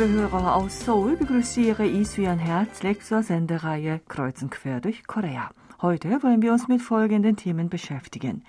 [0.00, 5.50] liebe Hörer aus Seoul, begrüße Ihre Isuyan herzlich zur Sendereihe Kreuz und Quer durch Korea.
[5.82, 8.42] Heute wollen wir uns mit folgenden Themen beschäftigen.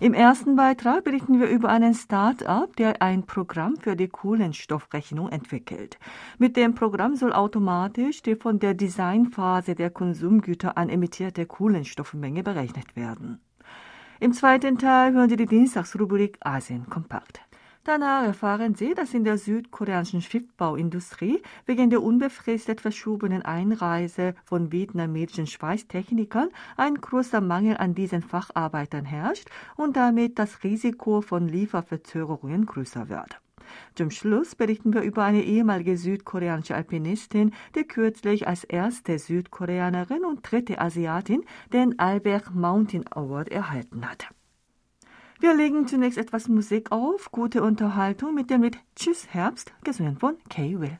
[0.00, 5.98] Im ersten Beitrag berichten wir über einen Start-up, der ein Programm für die Kohlenstoffrechnung entwickelt.
[6.36, 12.96] Mit dem Programm soll automatisch die von der Designphase der Konsumgüter an emittierte Kohlenstoffmenge berechnet
[12.96, 13.40] werden.
[14.20, 17.47] Im zweiten Teil hören Sie die Dienstagsrubrik Asien kompakt.
[17.88, 25.46] Danach erfahren Sie, dass in der südkoreanischen Schiffbauindustrie wegen der unbefristet verschobenen Einreise von vietnamesischen
[25.46, 33.08] Schweißtechnikern ein großer Mangel an diesen Facharbeitern herrscht und damit das Risiko von Lieferverzögerungen größer
[33.08, 33.40] wird.
[33.94, 40.40] Zum Schluss berichten wir über eine ehemalige südkoreanische Alpinistin, die kürzlich als erste Südkoreanerin und
[40.42, 44.28] dritte Asiatin den Albert Mountain Award erhalten hat.
[45.40, 50.36] Wir legen zunächst etwas Musik auf, gute Unterhaltung mit dem Lied Tschüss Herbst, gesungen von
[50.48, 50.98] Kay Will.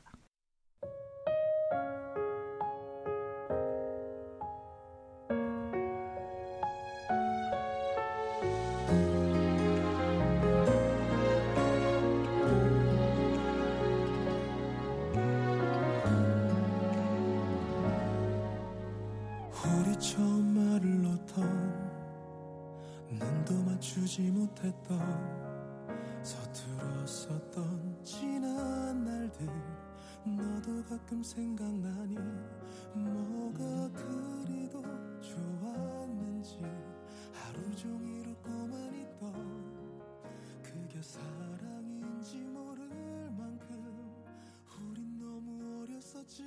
[24.69, 29.47] 못했던 서툴었었던 지난 날들
[30.25, 32.15] 너도 가끔 생각나니
[32.93, 34.81] 뭐가 그리도
[35.21, 36.59] 좋았는지
[37.33, 39.33] 하루 종일 웃고만 있던
[40.61, 42.87] 그게 사랑인지 모를
[43.31, 44.23] 만큼
[44.77, 46.43] 우린 너무 어렸었지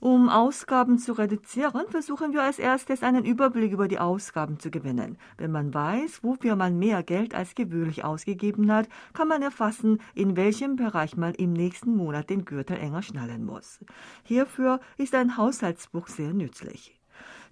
[0.00, 5.18] Um Ausgaben zu reduzieren, versuchen wir als erstes einen Überblick über die Ausgaben zu gewinnen.
[5.36, 10.36] Wenn man weiß, wofür man mehr Geld als gewöhnlich ausgegeben hat, kann man erfassen, in
[10.36, 13.80] welchem Bereich man im nächsten Monat den Gürtel enger schnallen muss.
[14.22, 16.97] Hierfür ist ein Haushaltsbuch sehr nützlich.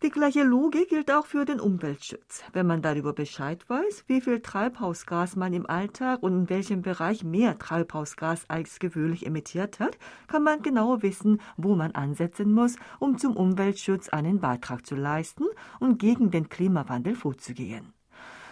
[0.03, 2.45] Die gleiche Logik gilt auch für den Umweltschutz.
[2.53, 7.25] Wenn man darüber Bescheid weiß, wie viel Treibhausgas man im Alltag und in welchem Bereich
[7.25, 9.97] mehr Treibhausgas als gewöhnlich emittiert hat,
[10.27, 15.45] kann man genau wissen, wo man ansetzen muss, um zum Umweltschutz einen Beitrag zu leisten
[15.81, 17.95] und gegen den Klimawandel vorzugehen.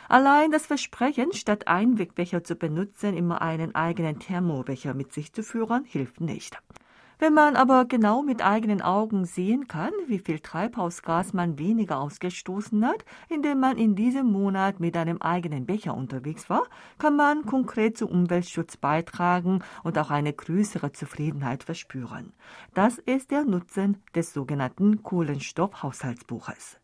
[0.08, 5.84] Allein das Versprechen, statt Einwegbecher zu benutzen, immer einen eigenen Thermobecher mit sich zu führen,
[5.84, 6.58] hilft nicht.
[7.18, 12.84] Wenn man aber genau mit eigenen Augen sehen kann, wie viel Treibhausgas man weniger ausgestoßen
[12.84, 16.64] hat, indem man in diesem Monat mit einem eigenen Becher unterwegs war,
[16.98, 22.32] kann man konkret zum Umweltschutz beitragen und auch eine größere Zufriedenheit verspüren.
[22.74, 26.80] Das ist der Nutzen des sogenannten Kohlenstoffhaushaltsbuches.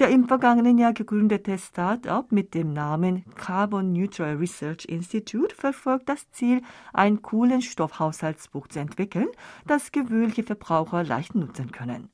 [0.00, 6.30] Der im vergangenen Jahr gegründete Start-up mit dem Namen Carbon Neutral Research Institute verfolgt das
[6.30, 6.62] Ziel,
[6.94, 9.28] ein Kohlenstoffhaushaltsbuch zu entwickeln,
[9.66, 12.08] das gewöhnliche Verbraucher leicht nutzen können.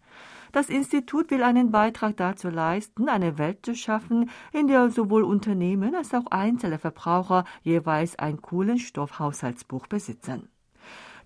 [0.50, 5.94] Das Institut will einen Beitrag dazu leisten, eine Welt zu schaffen, in der sowohl Unternehmen
[5.94, 10.48] als auch einzelne Verbraucher jeweils ein Kohlenstoffhaushaltsbuch besitzen.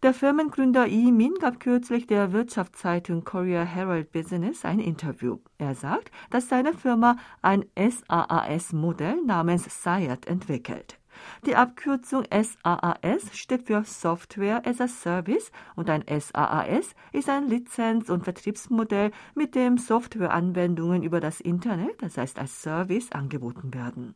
[0.03, 5.41] Der Firmengründer Yi Min gab kürzlich der Wirtschaftszeitung Korea Herald Business ein Interview.
[5.59, 10.99] Er sagt, dass seine Firma ein SaaS-Modell namens SIAT entwickelt.
[11.45, 18.09] Die Abkürzung SaaS steht für Software as a Service und ein SaaS ist ein Lizenz-
[18.09, 24.15] und Vertriebsmodell, mit dem Softwareanwendungen über das Internet, das heißt als Service, angeboten werden.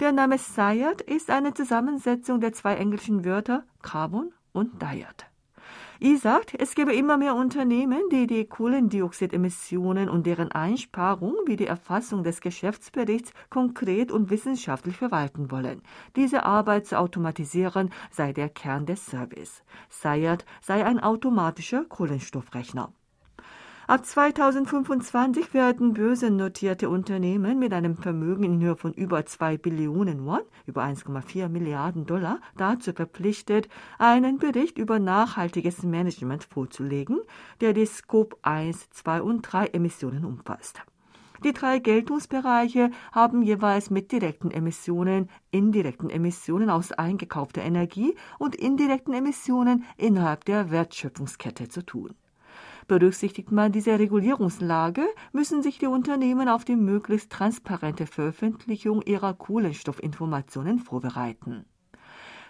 [0.00, 5.26] Der Name SIAT ist eine Zusammensetzung der zwei englischen Wörter Carbon und Diet.
[6.00, 11.66] I sagt, es gebe immer mehr Unternehmen, die die Kohlendioxidemissionen und deren Einsparung wie die
[11.66, 15.82] Erfassung des Geschäftsberichts konkret und wissenschaftlich verwalten wollen.
[16.14, 19.64] Diese Arbeit zu automatisieren sei der Kern des Service.
[19.88, 22.92] Sayat sei ein automatischer Kohlenstoffrechner.
[23.88, 30.42] Ab 2025 werden börsennotierte Unternehmen mit einem Vermögen in Höhe von über 2 Billionen Won,
[30.66, 37.20] über 1,4 Milliarden Dollar, dazu verpflichtet, einen Bericht über nachhaltiges Management vorzulegen,
[37.62, 40.82] der die Scope 1, 2 und 3 Emissionen umfasst.
[41.42, 49.14] Die drei Geltungsbereiche haben jeweils mit direkten Emissionen, indirekten Emissionen aus eingekaufter Energie und indirekten
[49.14, 52.14] Emissionen innerhalb der Wertschöpfungskette zu tun.
[52.88, 55.02] Berücksichtigt man diese Regulierungslage,
[55.32, 61.66] müssen sich die Unternehmen auf die möglichst transparente Veröffentlichung ihrer Kohlenstoffinformationen vorbereiten.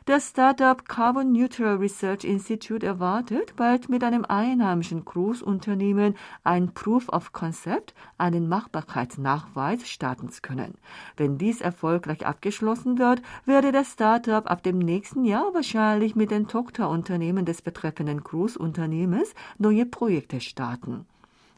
[0.08, 7.34] Das Startup Carbon Neutral Research Institute erwartet, bald mit einem einheimischen Großunternehmen ein Proof of
[7.34, 10.76] Concept, einen Machbarkeitsnachweis starten zu können.
[11.18, 16.48] Wenn dies erfolgreich abgeschlossen wird, werde das Startup ab dem nächsten Jahr wahrscheinlich mit den
[16.48, 21.04] Tochterunternehmen des betreffenden Großunternehmens neue Projekte starten.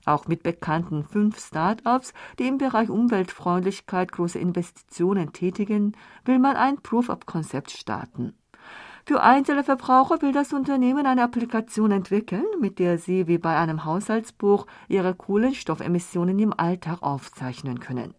[0.07, 6.79] Auch mit bekannten fünf Start-ups, die im Bereich Umweltfreundlichkeit große Investitionen tätigen, will man ein
[6.79, 8.35] Proof-of-Concept starten.
[9.07, 13.85] Für einzelne Verbraucher will das Unternehmen eine Applikation entwickeln, mit der sie wie bei einem
[13.85, 18.15] Haushaltsbuch ihre Kohlenstoffemissionen im Alltag aufzeichnen können.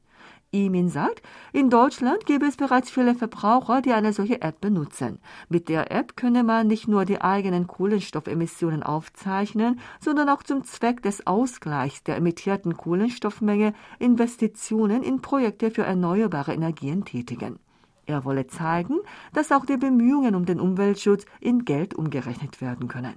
[0.54, 1.22] Imin sagt,
[1.54, 5.20] in Deutschland gäbe es bereits viele Verbraucher, die eine solche App benutzen.
[5.48, 11.02] Mit der App könne man nicht nur die eigenen Kohlenstoffemissionen aufzeichnen, sondern auch zum Zweck
[11.04, 17.58] des Ausgleichs der emittierten Kohlenstoffmenge Investitionen in Projekte für erneuerbare Energien tätigen.
[18.06, 19.00] Er wolle zeigen,
[19.32, 23.16] dass auch die Bemühungen um den Umweltschutz in Geld umgerechnet werden können.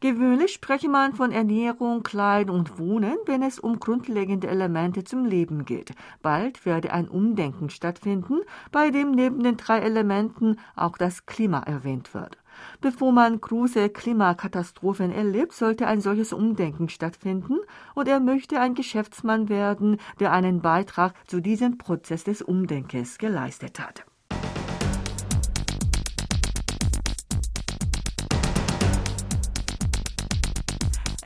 [0.00, 5.64] Gewöhnlich spreche man von Ernährung, Kleidung und Wohnen, wenn es um grundlegende Elemente zum Leben
[5.64, 5.92] geht.
[6.22, 12.14] Bald werde ein Umdenken stattfinden, bei dem neben den drei Elementen auch das Klima erwähnt
[12.14, 12.38] wird.
[12.80, 17.58] Bevor man große Klimakatastrophen erlebt, sollte ein solches Umdenken stattfinden,
[17.96, 23.80] und er möchte ein Geschäftsmann werden, der einen Beitrag zu diesem Prozess des Umdenkens geleistet
[23.80, 24.07] hat.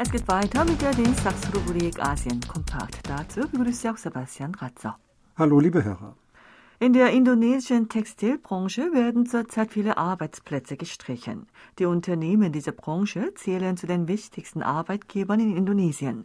[0.03, 3.09] Es geht weiter mit der Dienstagsrubrik Asien kompakt.
[3.09, 4.99] Dazu begrüße ich auch Sebastian Ratzer.
[5.37, 6.17] Hallo, liebe Hörer.
[6.81, 11.47] In der indonesischen Textilbranche werden zurzeit viele Arbeitsplätze gestrichen.
[11.79, 16.25] Die Unternehmen dieser Branche zählen zu den wichtigsten Arbeitgebern in Indonesien.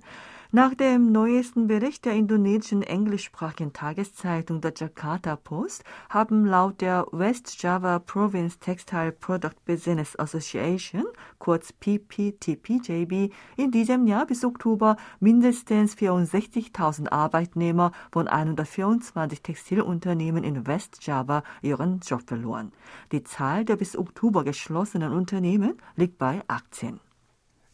[0.53, 7.61] Nach dem neuesten Bericht der indonesischen englischsprachigen Tageszeitung der Jakarta Post haben laut der West
[7.61, 11.03] Java Province Textile Product Business Association,
[11.37, 21.05] kurz PPTPJB, in diesem Jahr bis Oktober mindestens 64.000 Arbeitnehmer von 124 Textilunternehmen in West
[21.05, 22.71] Java ihren Job verloren.
[23.11, 27.01] Die Zahl der bis Oktober geschlossenen Unternehmen liegt bei 18.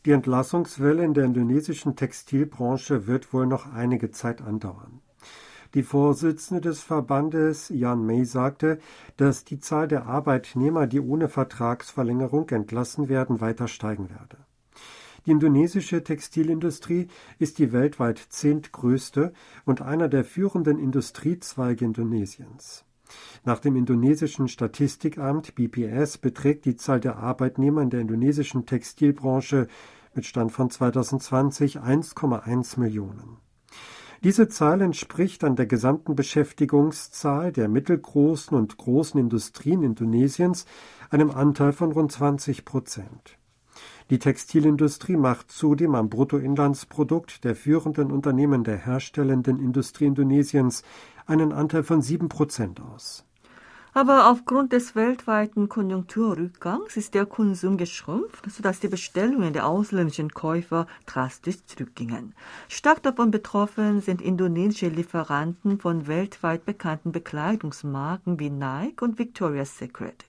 [0.06, 5.02] Die Entlassungswelle in der indonesischen Textilbranche wird wohl noch einige Zeit andauern.
[5.76, 8.80] Die Vorsitzende des Verbandes Jan May sagte,
[9.18, 14.38] dass die Zahl der Arbeitnehmer, die ohne Vertragsverlängerung entlassen werden, weiter steigen werde.
[15.26, 17.08] Die indonesische Textilindustrie
[17.40, 19.32] ist die weltweit zehntgrößte
[19.64, 22.84] und einer der führenden Industriezweige Indonesiens.
[23.46, 29.68] Nach dem indonesischen Statistikamt BPS beträgt die Zahl der Arbeitnehmer in der indonesischen Textilbranche
[30.14, 33.38] mit Stand von 2020 1,1 Millionen.
[34.24, 40.66] Diese Zahl entspricht an der gesamten Beschäftigungszahl der mittelgroßen und großen Industrien Indonesiens
[41.10, 43.38] einem Anteil von rund 20 Prozent.
[44.10, 50.84] Die Textilindustrie macht zudem am Bruttoinlandsprodukt der führenden Unternehmen der herstellenden Industrie Indonesiens
[51.26, 53.26] einen Anteil von sieben Prozent aus.
[53.96, 60.88] Aber aufgrund des weltweiten Konjunkturrückgangs ist der Konsum geschrumpft, sodass die Bestellungen der ausländischen Käufer
[61.06, 62.34] drastisch zurückgingen.
[62.70, 70.26] Stark davon betroffen sind indonesische Lieferanten von weltweit bekannten Bekleidungsmarken wie Nike und Victoria's Secret.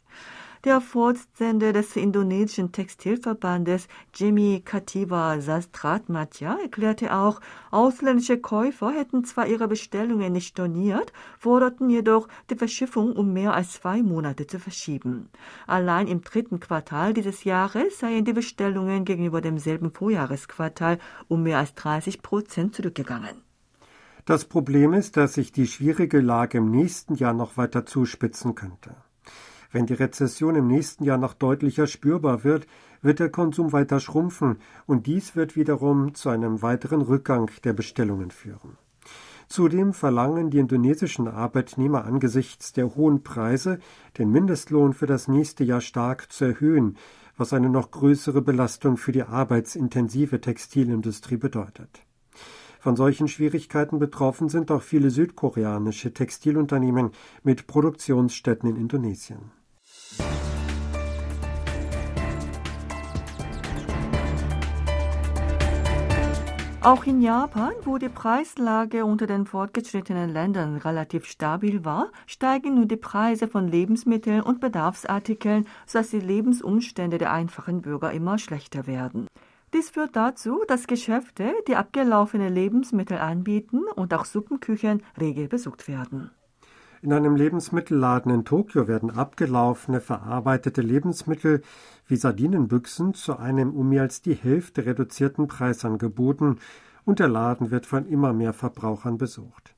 [0.64, 9.68] Der Vorsitzende des indonesischen Textilverbandes Jimmy Katiwa Sastratmatja erklärte auch, ausländische Käufer hätten zwar ihre
[9.68, 15.28] Bestellungen nicht storniert, forderten jedoch die Verschiffung um mehr als zwei Monate zu verschieben.
[15.66, 21.74] Allein im dritten Quartal dieses Jahres seien die Bestellungen gegenüber demselben Vorjahresquartal um mehr als
[21.74, 23.36] 30 Prozent zurückgegangen.
[24.24, 28.96] Das Problem ist, dass sich die schwierige Lage im nächsten Jahr noch weiter zuspitzen könnte.
[29.74, 32.68] Wenn die Rezession im nächsten Jahr noch deutlicher spürbar wird,
[33.02, 38.30] wird der Konsum weiter schrumpfen und dies wird wiederum zu einem weiteren Rückgang der Bestellungen
[38.30, 38.78] führen.
[39.48, 43.80] Zudem verlangen die indonesischen Arbeitnehmer angesichts der hohen Preise,
[44.16, 46.96] den Mindestlohn für das nächste Jahr stark zu erhöhen,
[47.36, 52.04] was eine noch größere Belastung für die arbeitsintensive Textilindustrie bedeutet.
[52.78, 57.10] Von solchen Schwierigkeiten betroffen sind auch viele südkoreanische Textilunternehmen
[57.42, 59.50] mit Produktionsstätten in Indonesien.
[66.84, 72.88] Auch in Japan, wo die Preislage unter den fortgeschrittenen Ländern relativ stabil war, steigen nun
[72.88, 79.28] die Preise von Lebensmitteln und Bedarfsartikeln, sodass die Lebensumstände der einfachen Bürger immer schlechter werden.
[79.72, 86.32] Dies führt dazu, dass Geschäfte, die abgelaufene Lebensmittel anbieten und auch Suppenküchen rege besucht werden.
[87.04, 91.60] In einem Lebensmittelladen in Tokio werden abgelaufene, verarbeitete Lebensmittel
[92.06, 96.60] wie Sardinenbüchsen zu einem um mehr als die Hälfte reduzierten Preis angeboten
[97.04, 99.74] und der Laden wird von immer mehr Verbrauchern besucht.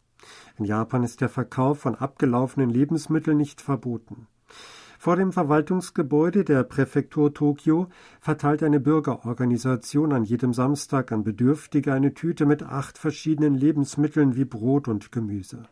[0.56, 4.28] In Japan ist der Verkauf von abgelaufenen Lebensmitteln nicht verboten.
[4.96, 7.88] Vor dem Verwaltungsgebäude der Präfektur Tokio
[8.20, 14.44] verteilt eine Bürgerorganisation an jedem Samstag an Bedürftige eine Tüte mit acht verschiedenen Lebensmitteln wie
[14.44, 15.64] Brot und Gemüse.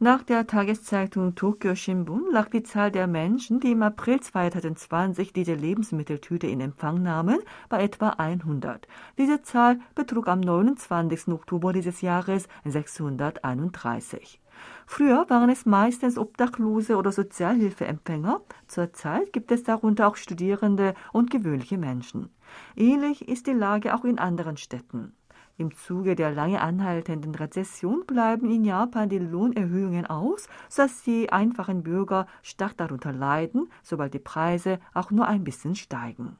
[0.00, 5.54] Nach der Tageszeitung Tokyo Shimbun lag die Zahl der Menschen, die im April 2020 diese
[5.54, 8.88] Lebensmitteltüte in Empfang nahmen, bei etwa 100.
[9.18, 11.28] Diese Zahl betrug am 29.
[11.28, 14.40] Oktober dieses Jahres 631.
[14.84, 18.40] Früher waren es meistens Obdachlose oder Sozialhilfeempfänger.
[18.66, 22.30] Zurzeit gibt es darunter auch Studierende und gewöhnliche Menschen.
[22.74, 25.14] Ähnlich ist die Lage auch in anderen Städten.
[25.56, 31.84] Im Zuge der lange anhaltenden Rezession bleiben in Japan die Lohnerhöhungen aus, sodass die einfachen
[31.84, 36.36] Bürger stark darunter leiden, sobald die Preise auch nur ein bisschen steigen.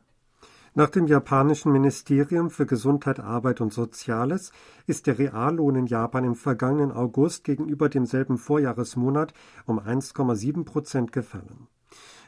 [0.77, 4.51] Nach dem japanischen Ministerium für Gesundheit, Arbeit und Soziales
[4.89, 9.33] ist der Reallohn in Japan im vergangenen August gegenüber demselben Vorjahresmonat
[9.67, 11.69] um 1,7 Prozent gefallen.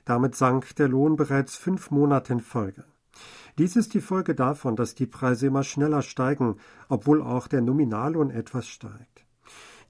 [0.04, 2.84] Damit sank der Lohn bereits fünf Monate in Folge.
[3.58, 6.56] Dies ist die Folge davon, dass die Preise immer schneller steigen,
[6.88, 9.24] obwohl auch der Nominallohn etwas steigt.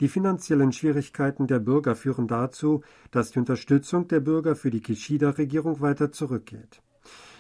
[0.01, 5.81] Die finanziellen Schwierigkeiten der Bürger führen dazu, dass die Unterstützung der Bürger für die Kishida-Regierung
[5.81, 6.83] weiter zurückgeht.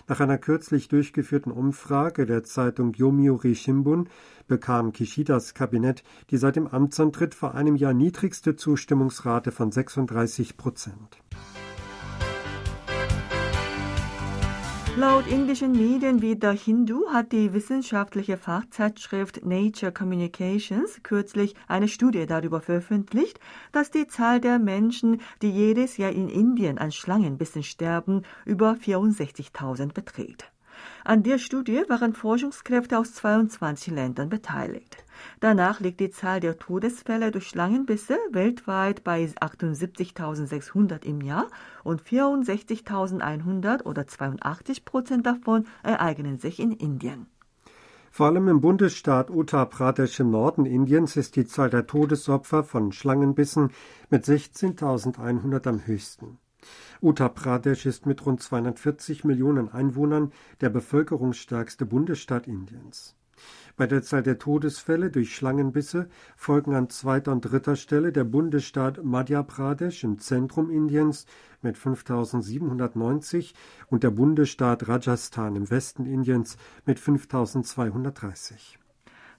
[0.08, 4.08] Nach einer kürzlich durchgeführten Umfrage der Zeitung Yomiuri Shimbun
[4.46, 11.18] bekam Kishidas Kabinett die seit dem Amtsantritt vor einem Jahr niedrigste Zustimmungsrate von 36 Prozent.
[14.98, 22.24] Laut indischen Medien wie The Hindu hat die wissenschaftliche Fachzeitschrift Nature Communications kürzlich eine Studie
[22.24, 23.38] darüber veröffentlicht,
[23.72, 29.92] dass die Zahl der Menschen, die jedes Jahr in Indien an Schlangenbissen sterben, über 64.000
[29.92, 30.50] beträgt.
[31.04, 35.04] An der Studie waren Forschungskräfte aus 22 Ländern beteiligt.
[35.40, 41.48] Danach liegt die Zahl der Todesfälle durch Schlangenbisse weltweit bei 78.600 im Jahr
[41.84, 47.26] und 64.100 oder 82 Prozent davon ereignen sich in Indien.
[48.10, 52.92] Vor allem im Bundesstaat Uttar Pradesh im Norden Indiens ist die Zahl der Todesopfer von
[52.92, 53.72] Schlangenbissen
[54.08, 56.38] mit 16.100 am höchsten.
[57.00, 63.14] Uttar Pradesh ist mit rund 240 Millionen Einwohnern der bevölkerungsstärkste Bundesstaat Indiens.
[63.76, 69.04] Bei der Zahl der Todesfälle durch Schlangenbisse folgen an zweiter und dritter Stelle der Bundesstaat
[69.04, 71.26] Madhya Pradesh im Zentrum Indiens
[71.60, 73.54] mit 5790
[73.88, 76.56] und der Bundesstaat Rajasthan im Westen Indiens
[76.86, 78.78] mit 5230.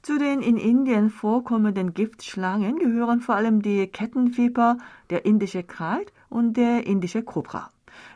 [0.04, 4.78] Zu den in Indien vorkommenden Giftschlangen gehören vor allem die Kettenviper,
[5.10, 7.70] der indische Kalt und der indische Kobra.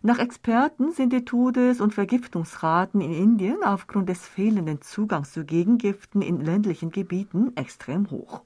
[0.03, 6.21] Nach Experten sind die Todes- und Vergiftungsraten in Indien aufgrund des fehlenden Zugangs zu Gegengiften
[6.21, 8.43] in ländlichen Gebieten extrem hoch.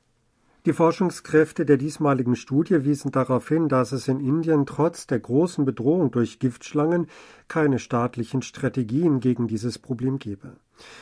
[0.66, 5.64] Die Forschungskräfte der diesmaligen Studie wiesen darauf hin, dass es in Indien trotz der großen
[5.64, 7.06] Bedrohung durch Giftschlangen
[7.48, 10.56] keine staatlichen Strategien gegen dieses Problem gebe.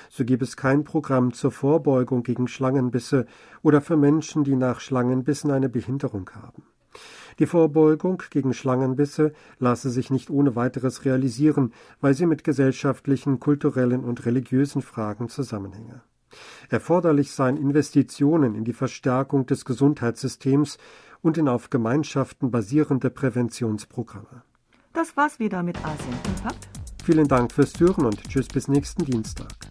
[0.10, 3.26] So gebe es kein Programm zur Vorbeugung gegen Schlangenbisse
[3.62, 6.64] oder für Menschen, die nach Schlangenbissen eine Behinderung haben.
[7.40, 14.04] Die Vorbeugung gegen Schlangenbisse lasse sich nicht ohne weiteres realisieren, weil sie mit gesellschaftlichen, kulturellen
[14.04, 16.02] und religiösen Fragen zusammenhänge.
[16.70, 20.78] Erforderlich seien Investitionen in die Verstärkung des Gesundheitssystems
[21.22, 24.44] und in auf Gemeinschaften basierende Präventionsprogramme.
[24.94, 26.68] Das war's wieder mit Asien Kompakt.
[27.04, 29.63] Vielen Dank fürs Hören und tschüss bis nächsten Dienstag.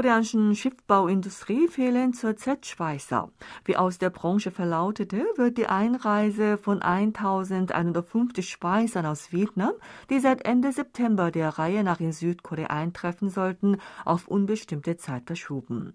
[0.00, 3.30] Südkoreanischen Schiffbauindustrie fehlen zurzeit Schweißer.
[3.66, 9.72] Wie aus der Branche verlautete, wird die Einreise von 1150 Schweißern aus Vietnam,
[10.08, 13.76] die seit Ende September der Reihe nach in Südkorea eintreffen sollten,
[14.06, 15.92] auf unbestimmte Zeit verschoben.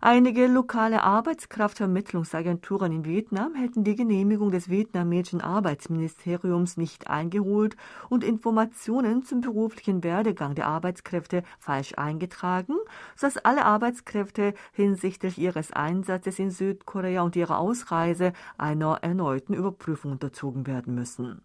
[0.00, 7.76] Einige lokale Arbeitskraftvermittlungsagenturen in Vietnam hätten die Genehmigung des vietnamesischen Arbeitsministeriums nicht eingeholt
[8.08, 12.76] und Informationen zum beruflichen Werdegang der Arbeitskräfte falsch eingetragen,
[13.16, 20.68] sodass alle Arbeitskräfte hinsichtlich ihres Einsatzes in Südkorea und ihrer Ausreise einer erneuten Überprüfung unterzogen
[20.68, 21.42] werden müssen.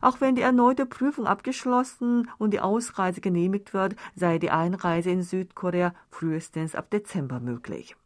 [0.00, 5.22] Auch wenn die erneute Prüfung abgeschlossen und die Ausreise genehmigt wird, sei die Einreise in
[5.22, 7.96] Südkorea frühestens ab Dezember möglich.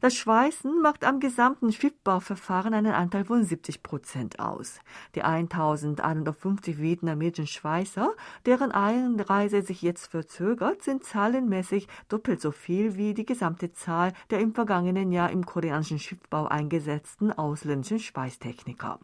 [0.00, 4.78] Das Schweißen macht am gesamten Schiffbauverfahren einen Anteil von 70 Prozent aus.
[5.14, 8.12] Die 1150 vietnamesischen Schweißer,
[8.44, 14.40] deren Einreise sich jetzt verzögert, sind zahlenmäßig doppelt so viel wie die gesamte Zahl der
[14.40, 19.00] im vergangenen Jahr im koreanischen Schiffbau eingesetzten ausländischen Schweißtechniker.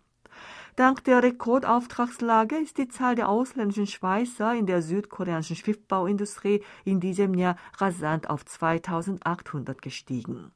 [0.75, 7.35] Dank der Rekordauftragslage ist die Zahl der ausländischen Schweißer in der südkoreanischen Schiffbauindustrie in diesem
[7.35, 10.51] Jahr rasant auf 2800 gestiegen.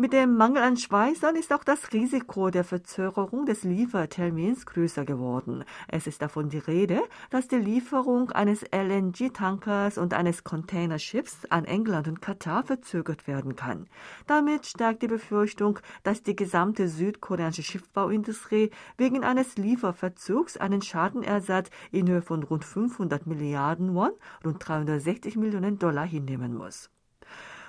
[0.00, 5.62] Mit dem Mangel an Schweißern ist auch das Risiko der Verzögerung des Liefertermins größer geworden.
[5.88, 12.08] Es ist davon die Rede, dass die Lieferung eines LNG-Tankers und eines Containerschiffs an England
[12.08, 13.88] und Katar verzögert werden kann.
[14.26, 22.08] Damit steigt die Befürchtung, dass die gesamte südkoreanische Schiffbauindustrie wegen eines Lieferverzugs einen Schadenersatz in
[22.08, 24.12] Höhe von rund 500 Milliarden Won,
[24.46, 26.88] rund 360 Millionen Dollar hinnehmen muss.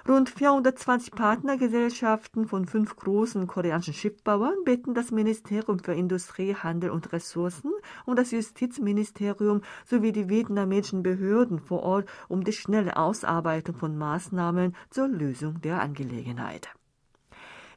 [0.08, 7.13] Rund 420 Partnergesellschaften von fünf großen koreanischen Schiffbauern bitten das Ministerium für Industrie, Handel und
[7.13, 7.72] Ressourcen
[8.05, 14.75] und das Justizministerium sowie die vietnamesischen Behörden vor Ort um die schnelle Ausarbeitung von Maßnahmen
[14.89, 16.70] zur Lösung der Angelegenheit.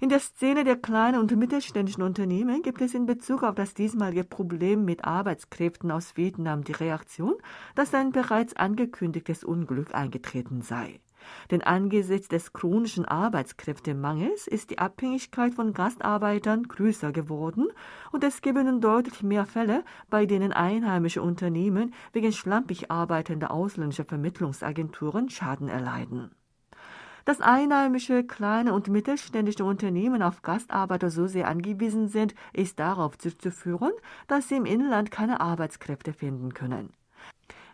[0.00, 4.24] In der Szene der kleinen und mittelständischen Unternehmen gibt es in Bezug auf das diesmalige
[4.24, 7.34] Problem mit Arbeitskräften aus Vietnam die Reaktion,
[7.74, 11.00] dass ein bereits angekündigtes Unglück eingetreten sei.
[11.50, 17.68] Denn angesichts des chronischen Arbeitskräftemangels ist die Abhängigkeit von Gastarbeitern größer geworden
[18.12, 24.04] und es gebe nun deutlich mehr Fälle, bei denen einheimische Unternehmen wegen schlampig arbeitender ausländischer
[24.04, 26.30] Vermittlungsagenturen Schaden erleiden.
[27.24, 33.92] Dass einheimische kleine und mittelständische Unternehmen auf Gastarbeiter so sehr angewiesen sind, ist darauf zurückzuführen,
[34.26, 36.92] dass sie im Inland keine Arbeitskräfte finden können.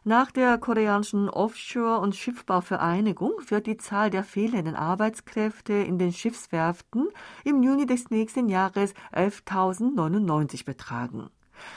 [0.04, 7.08] Nach der koreanischen Offshore- und Schiffbauvereinigung wird die Zahl der fehlenden Arbeitskräfte in den Schiffswerften
[7.44, 11.28] im Juni des nächsten Jahres 11.099 betragen.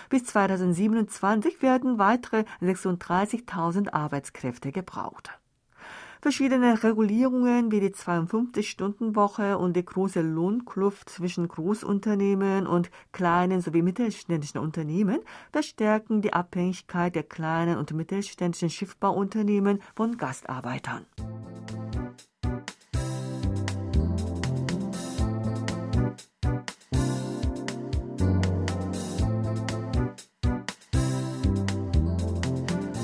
[0.08, 5.38] Bis 2027 werden weitere 36.000 Arbeitskräfte gebraucht.
[6.24, 14.62] Verschiedene Regulierungen wie die 52-Stunden-Woche und die große Lohnkluft zwischen Großunternehmen und kleinen sowie mittelständischen
[14.62, 15.20] Unternehmen
[15.52, 21.06] verstärken die Abhängigkeit der kleinen und mittelständischen Schiffbauunternehmen von Gastarbeitern.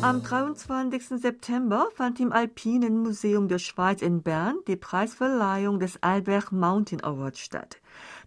[0.10, 1.22] Am 23.
[1.22, 7.38] September fand im Alpinen Museum der Schweiz in Bern die Preisverleihung des Albert Mountain Awards
[7.38, 7.80] statt.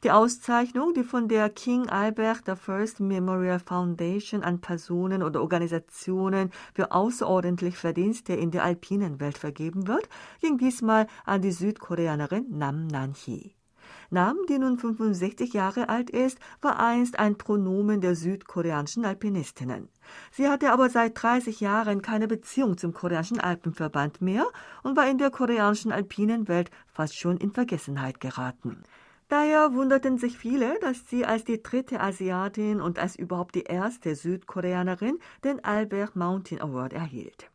[0.05, 6.93] Die Auszeichnung, die von der King Albert I Memorial Foundation an Personen oder Organisationen für
[6.93, 10.09] außerordentlich Verdienste in der alpinen Welt vergeben wird,
[10.41, 13.57] ging diesmal an die Südkoreanerin Nam Nan-hee.
[14.13, 19.89] Nam, die nun 65 Jahre alt ist, war einst ein Pronomen der südkoreanischen Alpinistinnen.
[20.31, 24.47] Sie hatte aber seit 30 Jahren keine Beziehung zum koreanischen Alpenverband mehr
[24.83, 28.83] und war in der koreanischen alpinen Welt fast schon in Vergessenheit geraten.
[29.29, 34.15] Daher wunderten sich viele, dass sie als die dritte Asiatin und als überhaupt die erste
[34.15, 37.52] Südkoreanerin den Albert Mountain Award erhielt.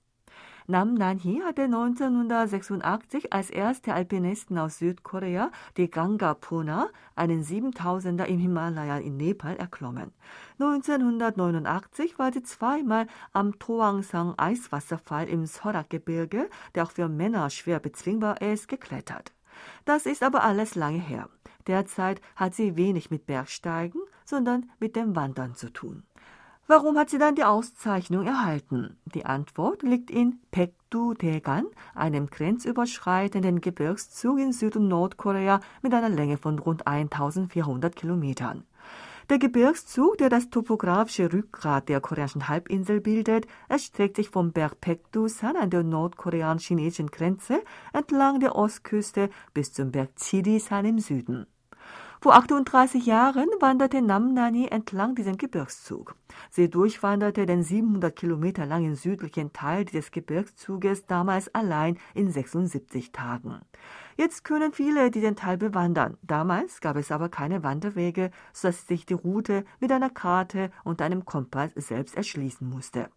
[0.70, 8.38] Nam Nan-hee hatte 1986 als erste Alpinistin aus Südkorea die Ganga Puna, einen 7000er im
[8.38, 10.12] Himalaya in Nepal, erklommen.
[10.60, 18.42] 1989 war sie zweimal am Toangsang Eiswasserfall im Sorak-Gebirge, der auch für Männer schwer bezwingbar
[18.42, 19.32] ist, geklettert.
[19.86, 21.30] Das ist aber alles lange her.
[21.68, 26.04] Derzeit hat sie wenig mit Bergsteigen, sondern mit dem Wandern zu tun.
[26.70, 28.98] Warum hat sie dann die Auszeichnung erhalten?
[29.06, 36.10] Die Antwort liegt in Pektu Daegan, einem grenzüberschreitenden Gebirgszug in Süd- und Nordkorea mit einer
[36.10, 38.66] Länge von rund 1400 Kilometern.
[39.30, 45.56] Der Gebirgszug, der das topografische Rückgrat der koreanischen Halbinsel bildet, erstreckt sich vom Berg Pektusan
[45.56, 51.48] an der nordkoreanisch-chinesischen Grenze entlang der Ostküste bis zum Berg Chirisan im Süden.
[52.20, 56.16] Vor 38 Jahren wanderte Namnani entlang diesem Gebirgszug.
[56.50, 63.62] Sie durchwanderte den 700 Kilometer langen südlichen Teil dieses Gebirgszuges damals allein in 76 Tagen.
[64.16, 66.18] Jetzt können viele diesen Teil bewandern.
[66.24, 71.24] Damals gab es aber keine Wanderwege, sodass sich die Route mit einer Karte und einem
[71.24, 73.10] Kompass selbst erschließen musste.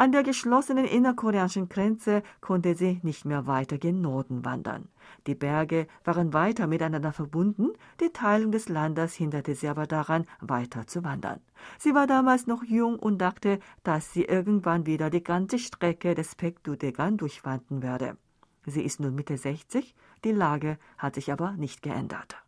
[0.00, 4.88] An der geschlossenen innerkoreanischen Grenze konnte sie nicht mehr weiter gen Norden wandern.
[5.26, 10.86] Die Berge waren weiter miteinander verbunden, die Teilung des Landes hinderte sie aber daran, weiter
[10.86, 11.40] zu wandern.
[11.78, 16.34] Sie war damals noch jung und dachte, dass sie irgendwann wieder die ganze Strecke des
[16.34, 18.16] Pektudegan durchwandern werde.
[18.64, 22.42] Sie ist nun Mitte 60, die Lage hat sich aber nicht geändert.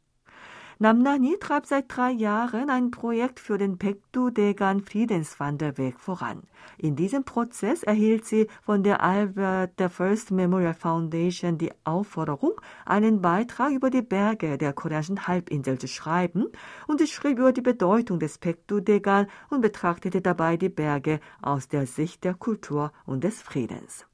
[0.82, 6.42] Namnani treibt seit drei Jahren ein Projekt für den Pektu-Degan Friedenswanderweg voran.
[6.76, 13.70] In diesem Prozess erhielt sie von der Albert I Memorial Foundation die Aufforderung, einen Beitrag
[13.70, 16.46] über die Berge der koreanischen Halbinsel zu schreiben
[16.88, 21.86] und sie schrieb über die Bedeutung des Pektu-Degan und betrachtete dabei die Berge aus der
[21.86, 24.04] Sicht der Kultur und des Friedens.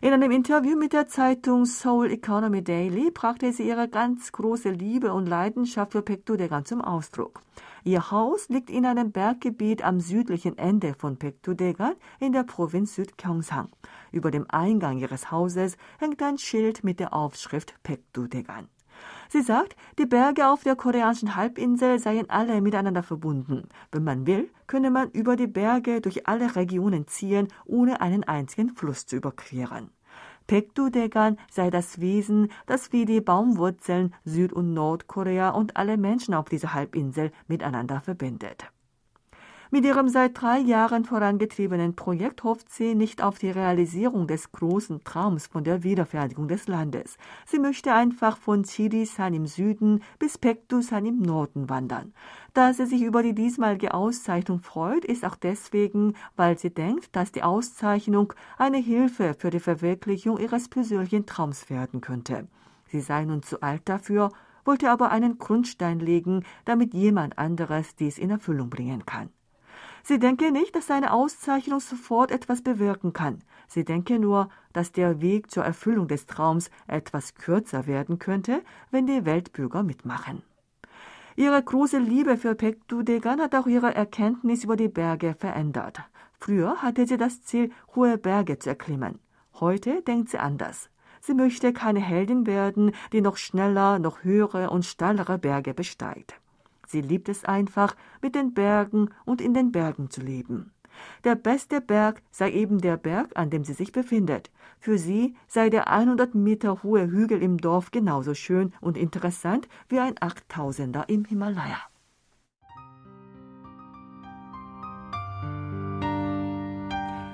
[0.00, 5.12] In einem Interview mit der Zeitung Seoul Economy Daily brachte sie ihre ganz große Liebe
[5.12, 7.42] und Leidenschaft für Pektudegan zum Ausdruck.
[7.82, 13.70] Ihr Haus liegt in einem Berggebiet am südlichen Ende von Pektudegan in der Provinz Südgyeongsang.
[14.12, 18.68] Über dem Eingang ihres Hauses hängt ein Schild mit der Aufschrift Pektudegan.
[19.30, 23.68] Sie sagt, die Berge auf der koreanischen Halbinsel seien alle miteinander verbunden.
[23.92, 28.70] Wenn man will, könne man über die Berge durch alle Regionen ziehen, ohne einen einzigen
[28.70, 29.90] Fluss zu überqueren.
[30.46, 36.48] Pektudegan sei das Wesen, das wie die Baumwurzeln Süd- und Nordkorea und alle Menschen auf
[36.48, 38.64] dieser Halbinsel miteinander verbindet.
[39.70, 45.04] Mit ihrem seit drei Jahren vorangetriebenen Projekt hofft sie nicht auf die Realisierung des großen
[45.04, 47.18] Traums von der Wiederfertigung des Landes.
[47.44, 52.14] Sie möchte einfach von Chirisan im Süden bis Pektusan im Norden wandern.
[52.54, 57.30] Da sie sich über die diesmalige Auszeichnung freut, ist auch deswegen, weil sie denkt, dass
[57.30, 62.48] die Auszeichnung eine Hilfe für die Verwirklichung ihres persönlichen Traums werden könnte.
[62.86, 64.30] Sie sei nun zu alt dafür,
[64.64, 69.28] wollte aber einen Grundstein legen, damit jemand anderes dies in Erfüllung bringen kann.
[70.08, 73.40] Sie denke nicht, dass seine Auszeichnung sofort etwas bewirken kann.
[73.66, 79.06] Sie denke nur, dass der Weg zur Erfüllung des Traums etwas kürzer werden könnte, wenn
[79.06, 80.40] die Weltbürger mitmachen.
[81.36, 86.00] Ihre große Liebe für Pektudegan hat auch ihre Erkenntnis über die Berge verändert.
[86.38, 89.18] Früher hatte sie das Ziel, hohe Berge zu erklimmen.
[89.60, 90.88] Heute denkt sie anders.
[91.20, 96.40] Sie möchte keine Heldin werden, die noch schneller, noch höhere und steilere Berge besteigt.
[96.88, 100.72] Sie liebt es einfach, mit den Bergen und in den Bergen zu leben.
[101.22, 104.50] Der beste Berg sei eben der Berg, an dem sie sich befindet.
[104.80, 109.98] Für sie sei der 100 Meter hohe Hügel im Dorf genauso schön und interessant wie
[109.98, 111.78] ein Achttausender im Himalaya.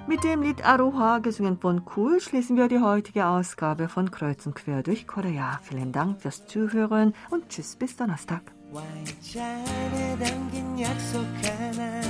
[0.06, 4.54] Mit dem Lied Aroha, gesungen von Cool, schließen wir die heutige Ausgabe von Kreuz und
[4.54, 5.60] Quer durch Korea.
[5.62, 8.42] Vielen Dank fürs Zuhören und tschüss bis Donnerstag.
[8.74, 12.00] 와인잔에 담긴 약속 하나.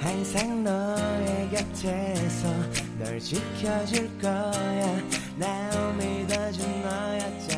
[0.00, 2.48] 항상 너의 곁에서
[2.98, 4.96] 널 지켜줄 거야.
[5.36, 7.49] 날 믿어준 너였잖아